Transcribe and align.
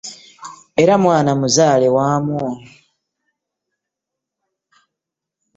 Era 0.81 0.93
mwana 1.03 1.31
muzaale 1.39 1.87
waamwo 1.95 2.47